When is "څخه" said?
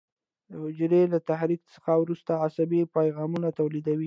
1.73-1.91